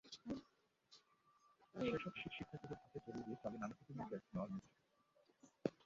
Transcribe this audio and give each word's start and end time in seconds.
সেসব 1.75 2.13
শিট 2.15 2.31
শিক্ষার্থীদের 2.37 2.77
হাতে 2.81 2.97
ধরিয়ে 3.05 3.25
দিয়ে 3.25 3.39
চলে 3.43 3.57
নানা 3.57 3.75
কিসিমের 3.77 4.07
টেস্ট 4.11 4.27
নেওয়ার 4.33 4.49
মচ্ছব। 4.53 4.73